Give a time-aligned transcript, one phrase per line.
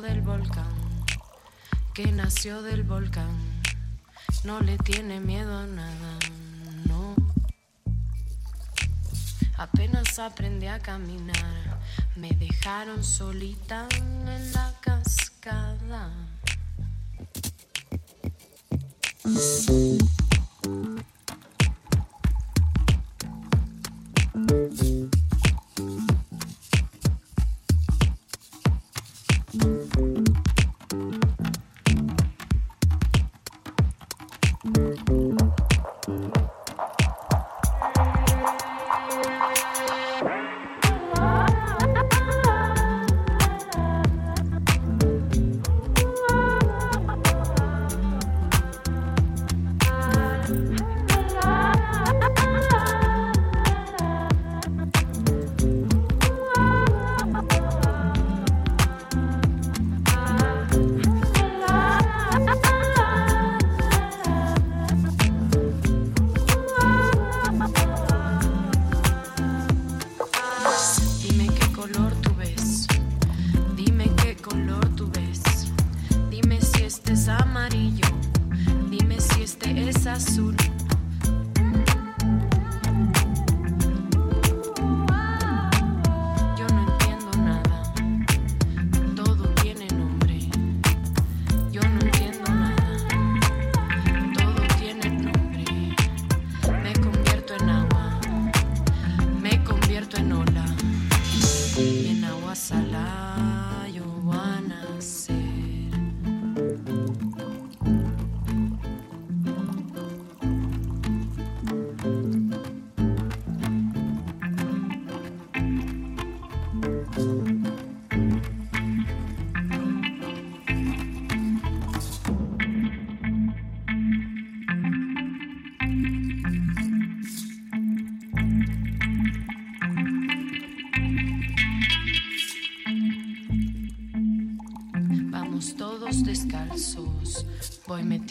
[0.00, 1.04] del volcán,
[1.94, 3.62] que nació del volcán,
[4.42, 6.18] no le tiene miedo a nada,
[6.86, 7.14] no.
[9.56, 11.80] Apenas aprendí a caminar,
[12.16, 16.10] me dejaron solita en la cascada.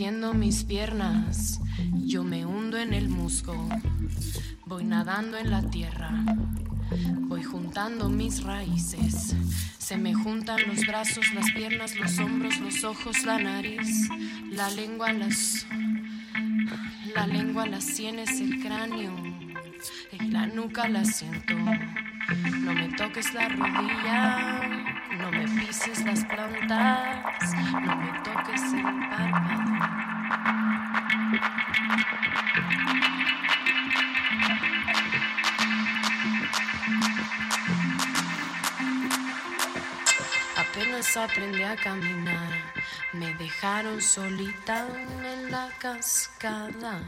[0.04, 1.62] Voy metiendo mis piernas,
[1.94, 3.56] yo me hundo en el musgo,
[4.66, 6.12] voy nadando en la tierra,
[7.20, 9.34] voy juntando mis raíces,
[9.78, 14.10] se me juntan los brazos, las piernas, los hombros, los ojos, la nariz,
[14.52, 15.66] la lengua, las,
[17.16, 19.14] la lengua, las sienes, el cráneo
[20.20, 21.56] y la nuca la siento.
[21.56, 24.62] No me toques la rodilla,
[25.18, 29.93] no me pises las plantas, no me toques el párpado.
[41.04, 42.74] Aprendí a caminar,
[43.12, 44.88] me dejaron solita
[45.24, 47.02] en la cascada.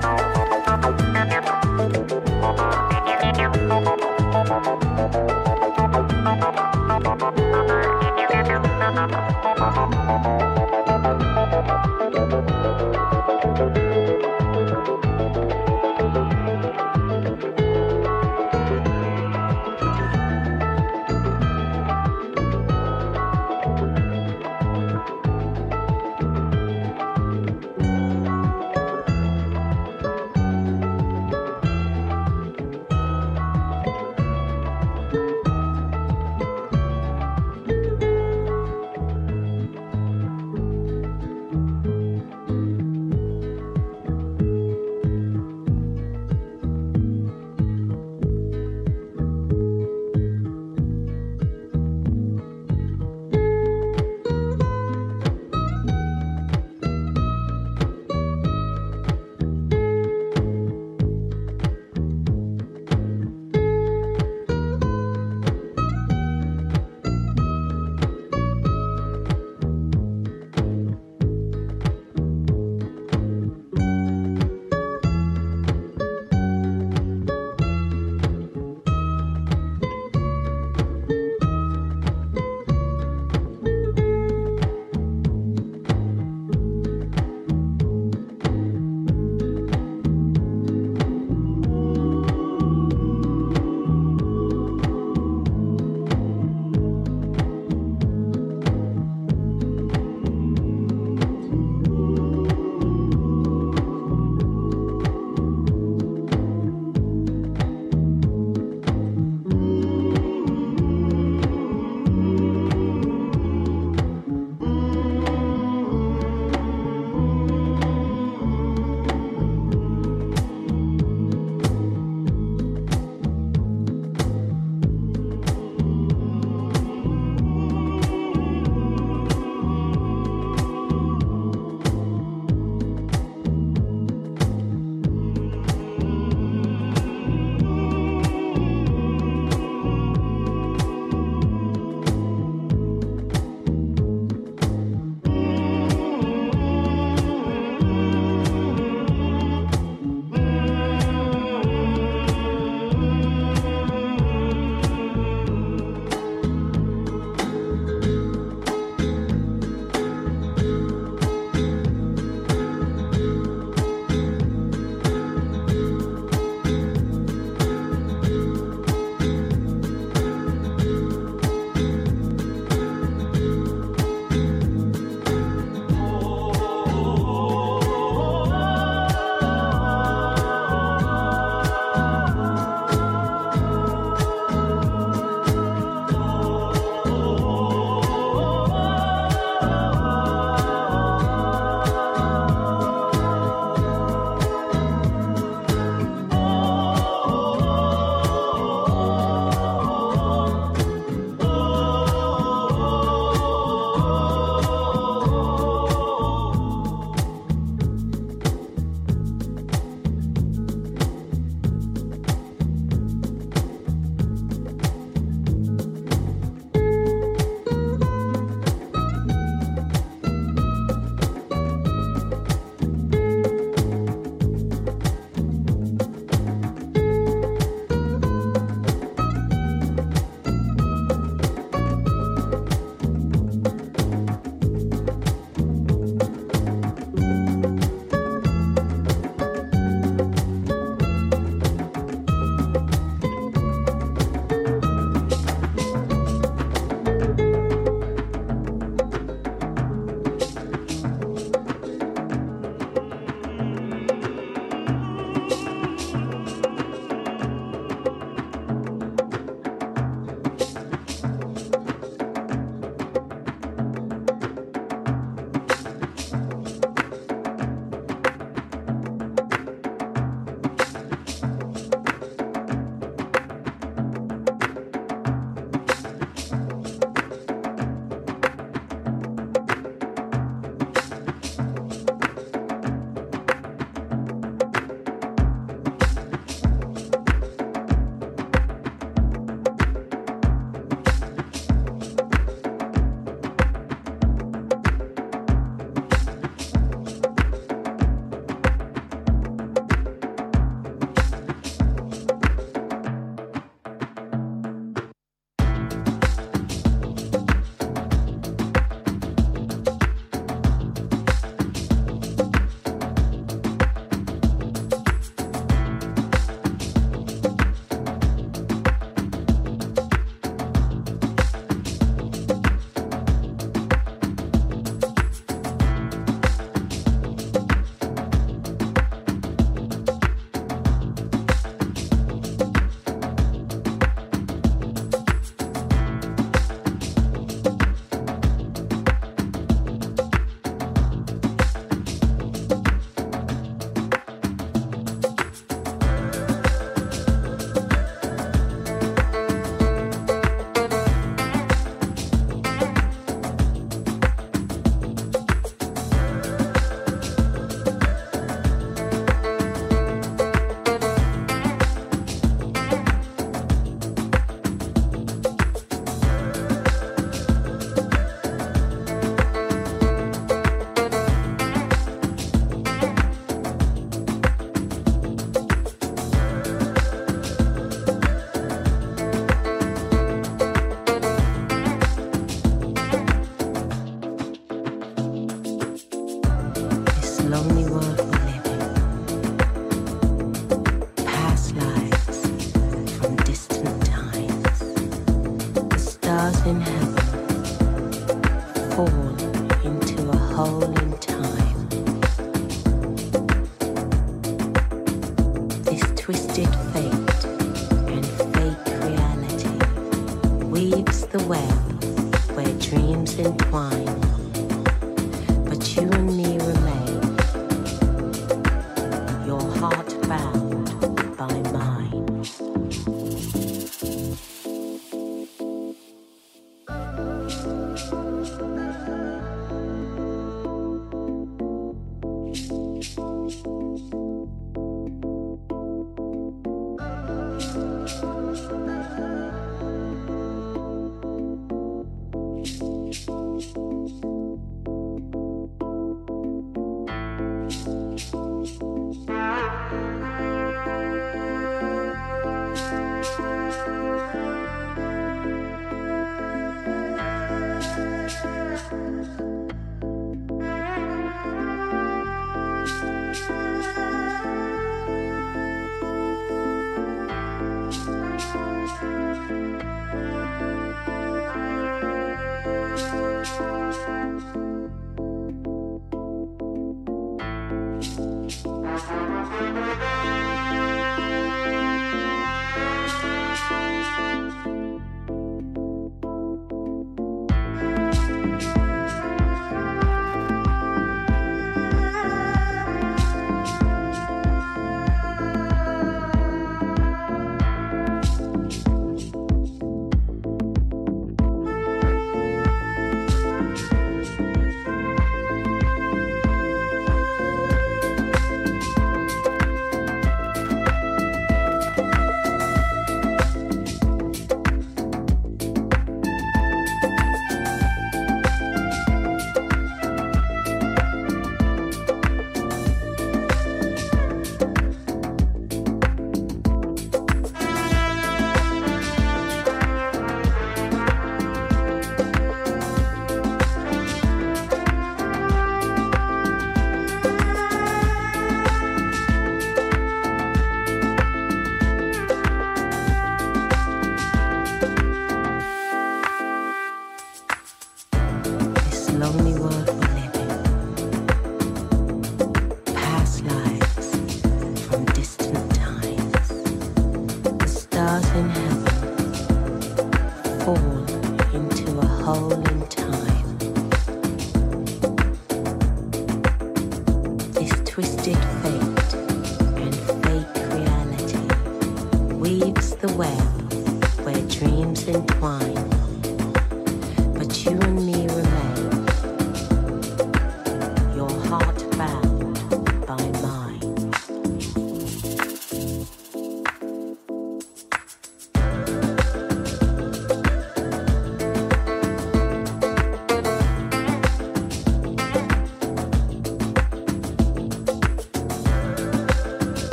[0.00, 0.41] Bye.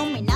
[0.00, 0.29] don't mean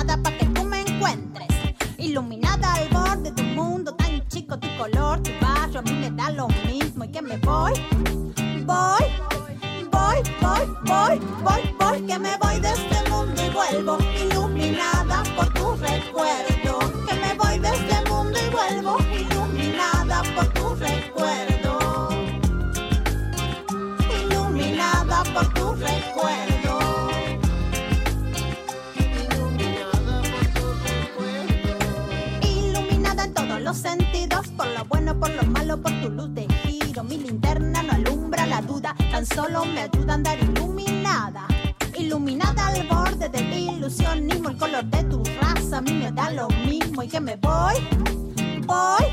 [39.63, 41.47] me ayuda a andar iluminada.
[41.97, 46.49] Iluminada al borde del ilusionismo, el color de tu raza a mí me da lo
[46.67, 47.75] mismo y que me voy,
[48.65, 49.05] voy,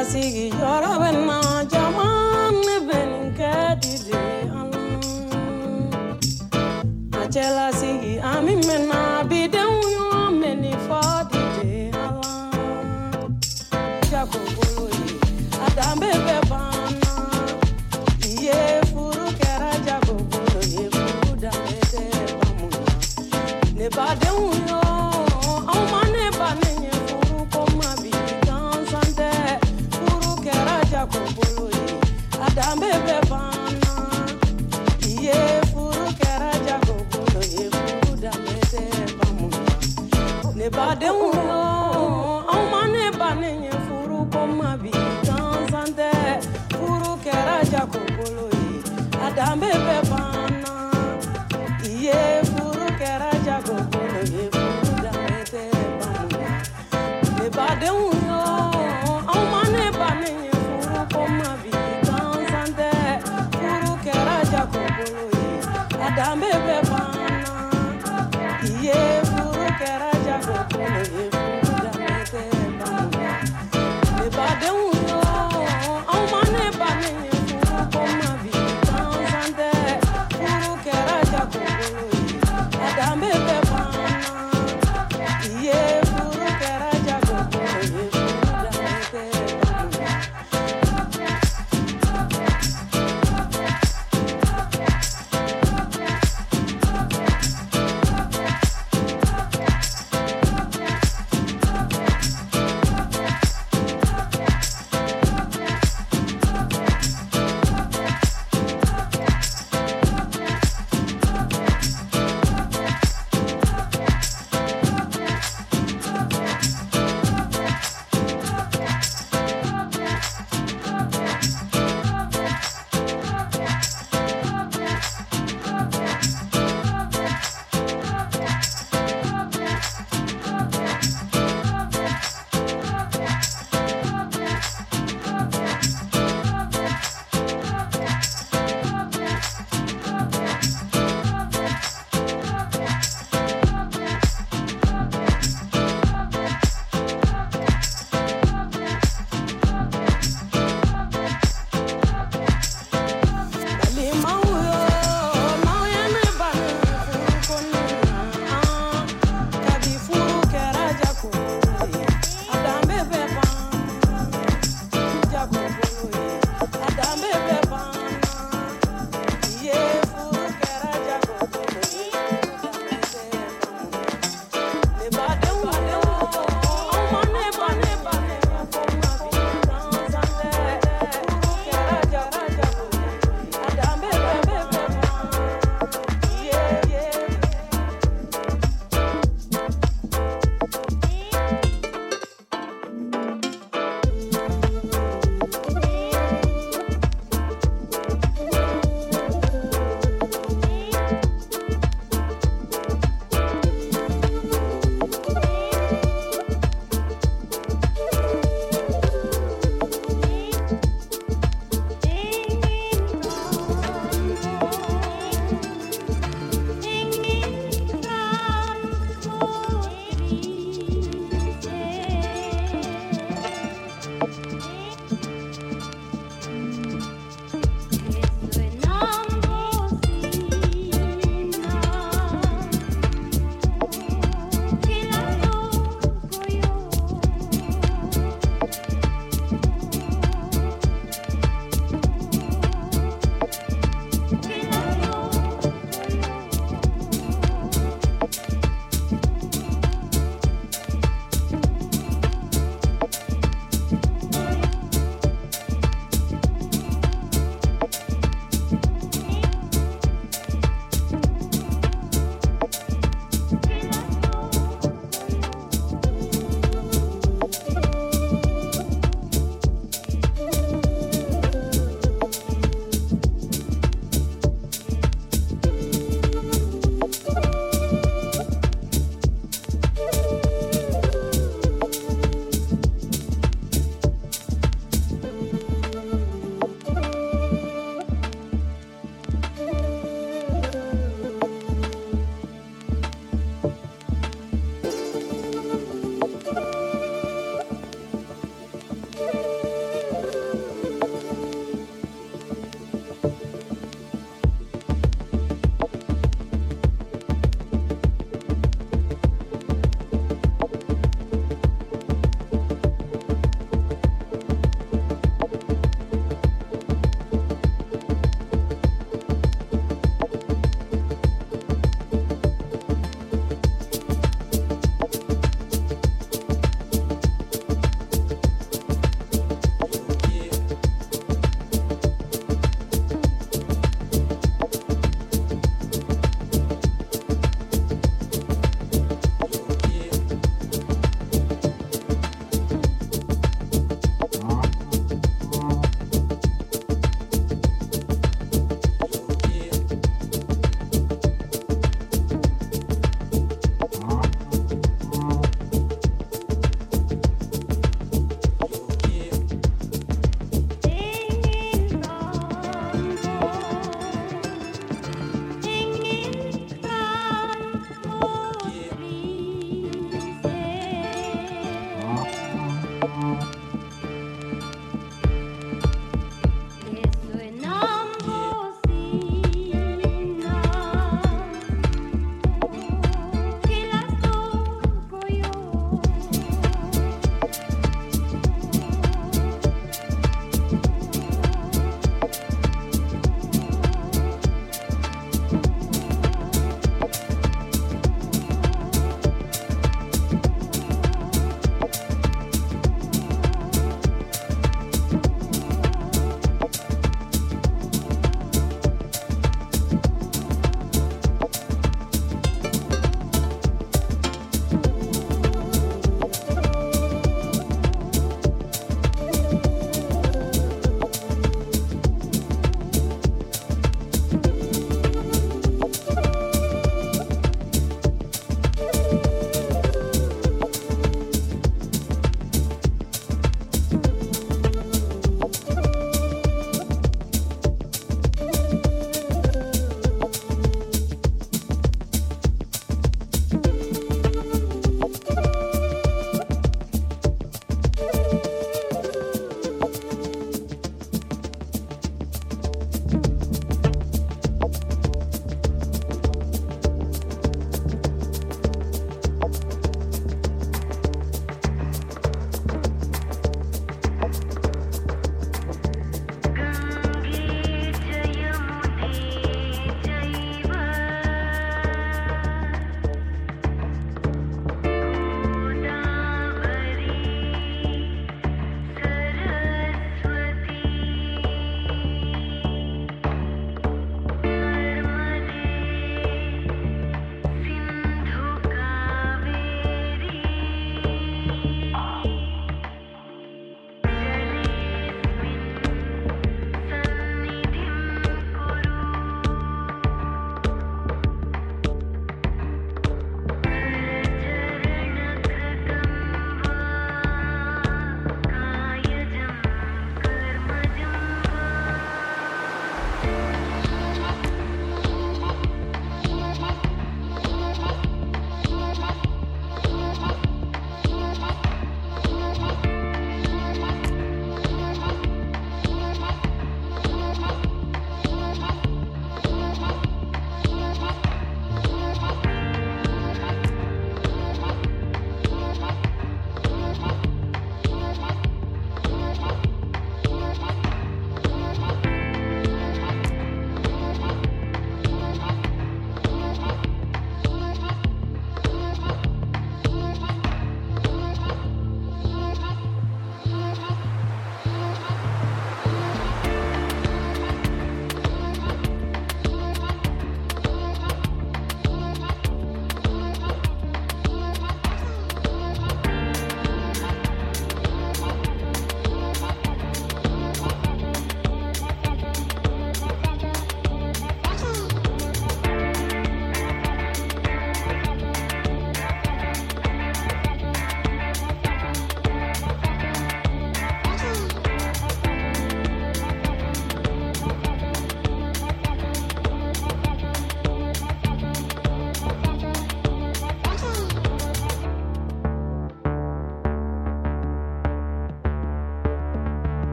[0.00, 1.39] asigi yɔrɔ bɛ na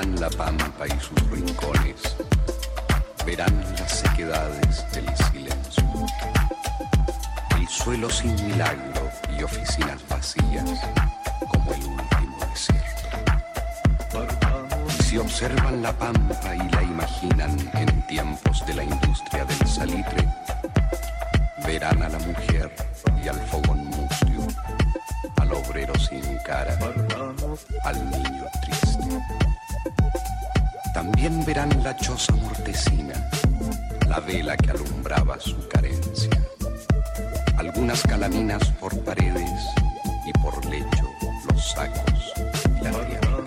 [0.00, 2.16] contemplan la pampa y sus rincones,
[3.26, 5.84] verán las sequedades del silencio.
[7.58, 10.80] El suelo sin milagro y oficinas vacías
[11.50, 13.08] como el último desierto.
[15.02, 19.29] Si observan la pampa y la imaginan en tiempos de la industria
[31.60, 33.12] La choza mortecina,
[34.08, 36.30] la vela que alumbraba su carencia,
[37.58, 39.60] algunas calaminas por paredes
[40.24, 41.04] y por lecho
[41.50, 42.32] los sacos
[42.80, 43.44] y la tierra.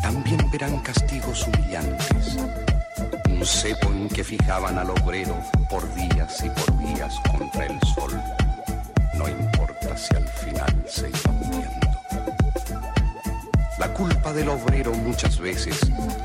[0.00, 2.38] También verán castigos humillantes,
[3.28, 5.36] un cepo en que fijaban al obrero
[5.68, 8.18] por días y por días contra el sol.
[9.12, 11.87] No importa si al final se iba muriendo.
[13.78, 15.78] La culpa del obrero muchas veces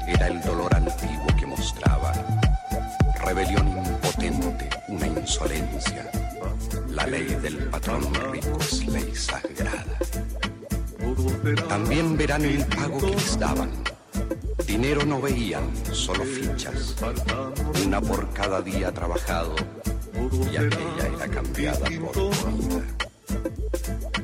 [0.07, 2.11] era el dolor antiguo que mostraba.
[3.23, 6.09] Rebelión impotente, una insolencia.
[6.89, 9.97] La ley del patrón rico es ley sagrada.
[11.67, 13.71] También verán el pago que les daban.
[14.65, 16.95] Dinero no veían, solo fichas.
[17.85, 19.55] Una por cada día trabajado
[20.51, 22.83] y aquella era cambiada por comida.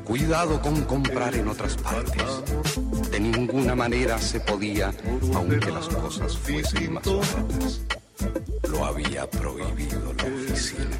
[0.04, 2.24] Cuidado con comprar en otras partes.
[3.20, 4.94] Ninguna manera se podía,
[5.34, 7.82] aunque las cosas fuesen más baratas.
[8.70, 11.00] Lo había prohibido la oficina.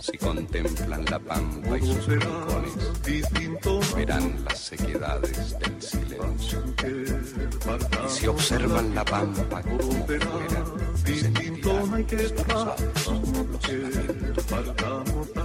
[0.00, 6.62] Si contemplan la pampa y sus rincones, verán las sequedades del silencio.
[8.06, 10.64] Y si observan la pampa como fuera,
[11.04, 13.12] sentirán destrozados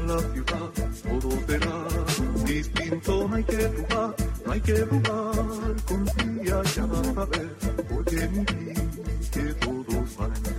[0.07, 0.33] los
[2.45, 3.57] distinto, no hay que
[4.49, 7.55] no hay que dudar, confía, ya vas a ver,
[7.95, 8.45] oye mi
[9.30, 10.59] que todos van a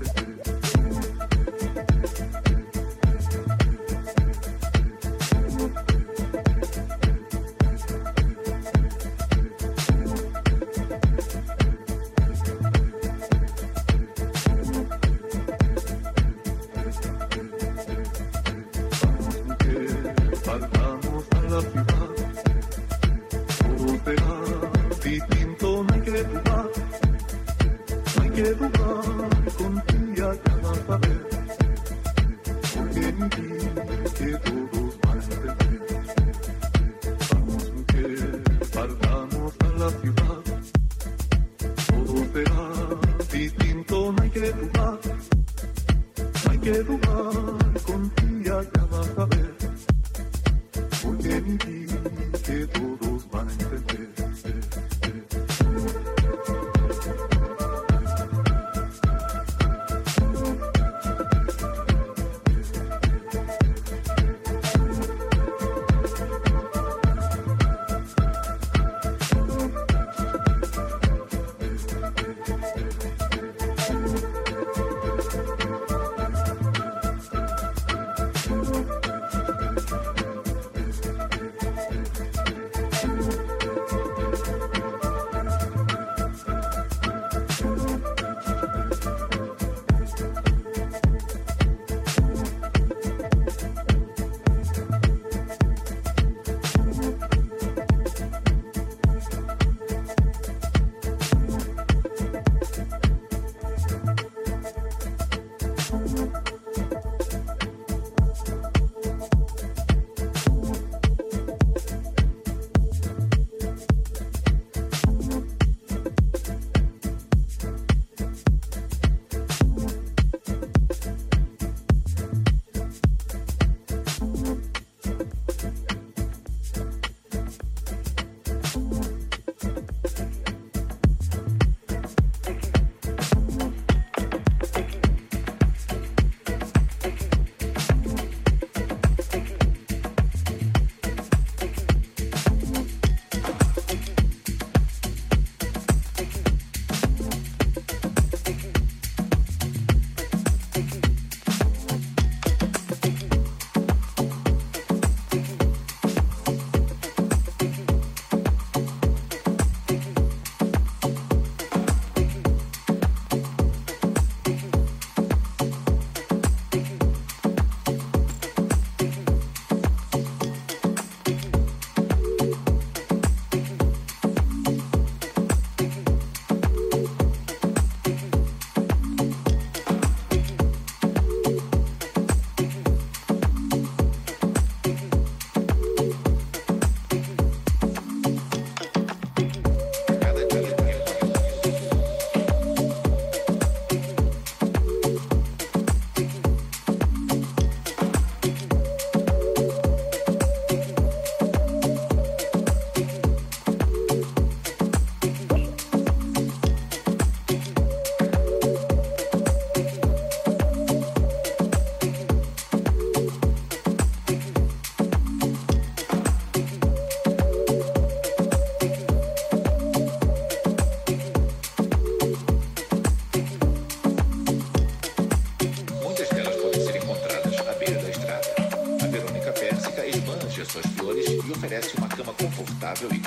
[232.91, 233.20] responsável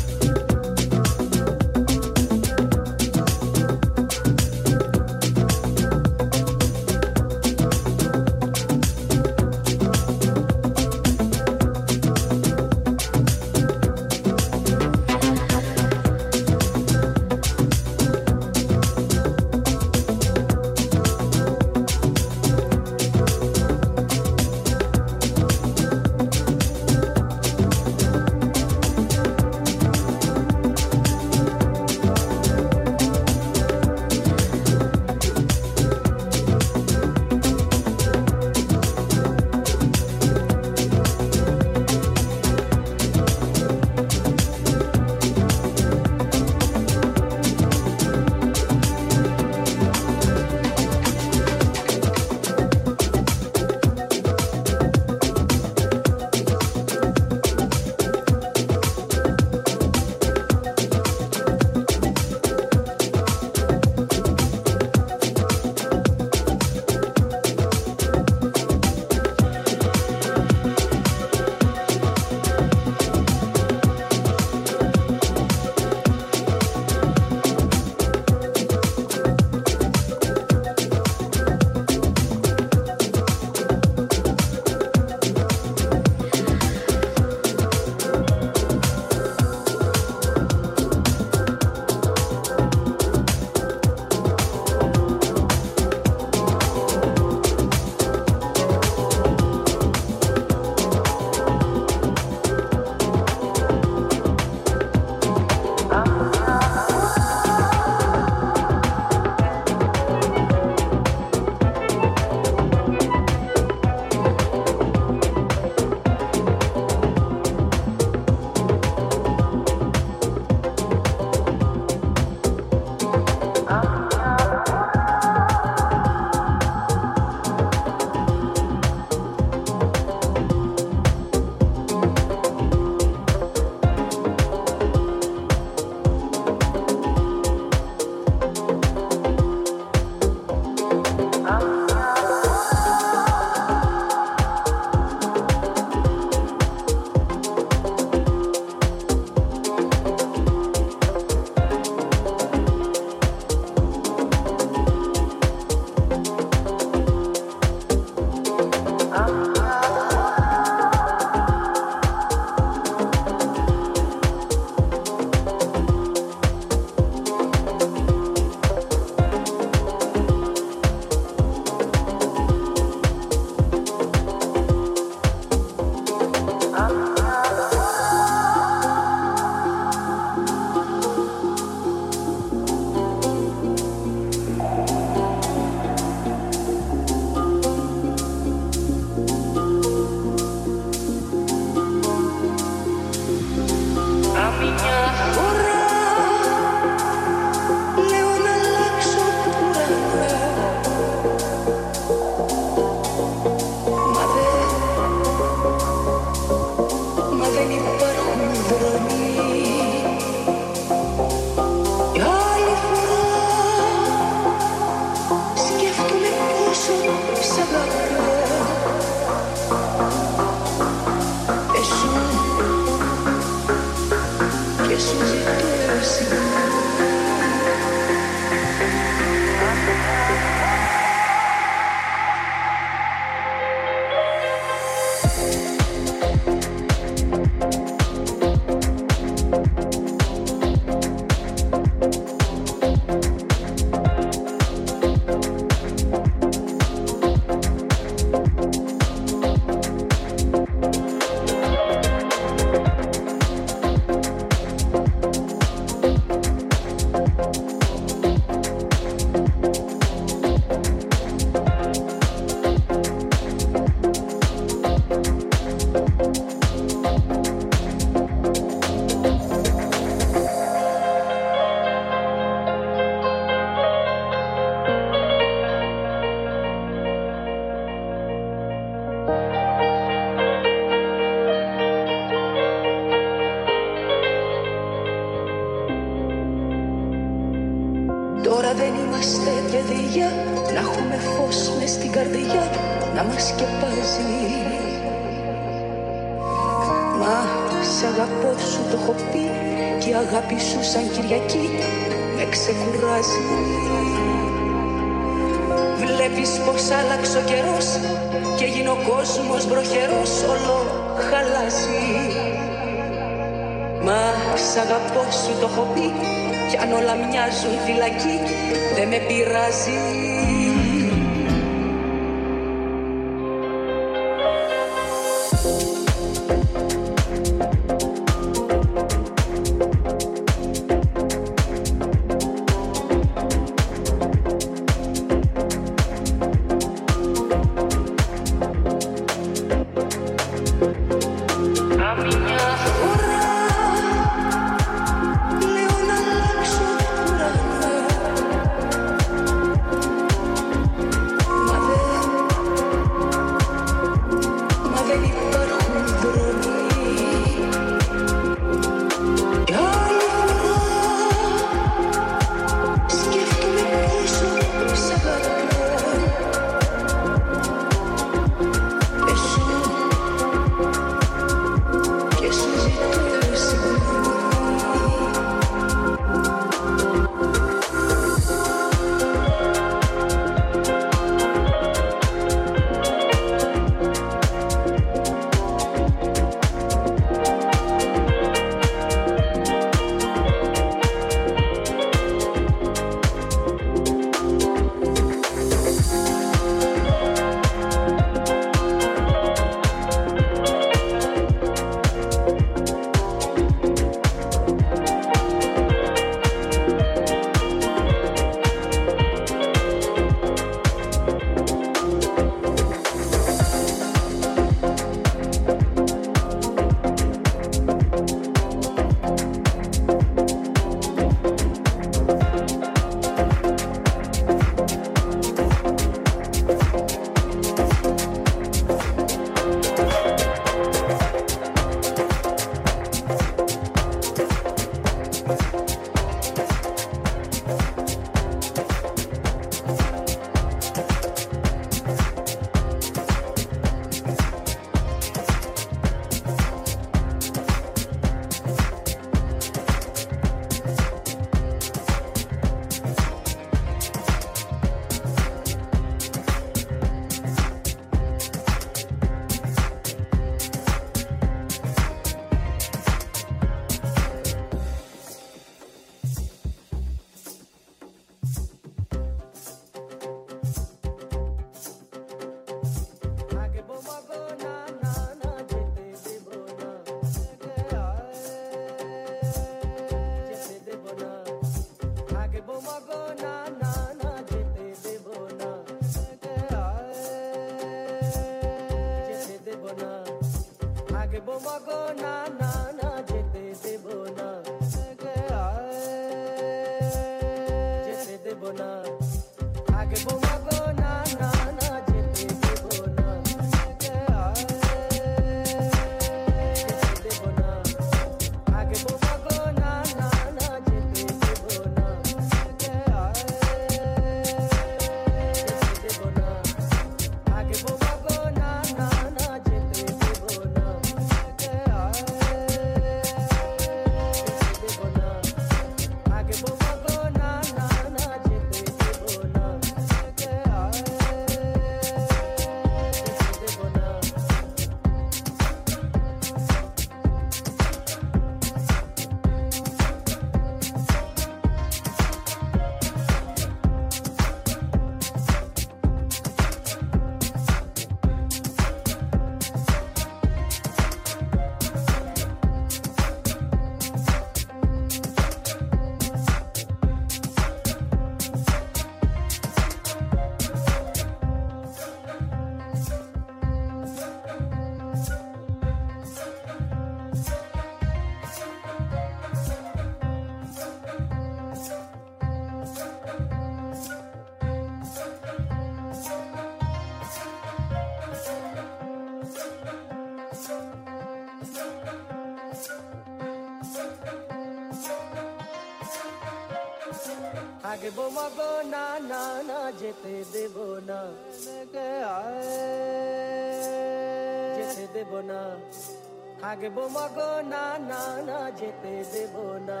[596.66, 599.54] থাকব মগো, না না না, যেতে দেব
[599.88, 600.00] না।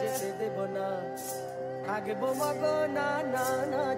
[0.00, 0.88] যেতে দেব না।
[1.86, 3.91] থাকব মগো, না না না